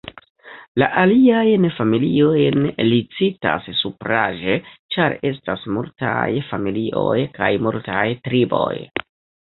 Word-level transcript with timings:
La 0.83 0.85
aliajn 1.01 1.67
familiojn 1.79 2.57
li 2.87 2.99
citas 3.19 3.69
supraĵe, 3.83 4.57
ĉar 4.97 5.17
estas 5.33 5.71
multaj 5.79 6.27
familioj 6.51 7.17
kaj 7.41 7.55
multaj 7.69 8.05
triboj. 8.29 8.77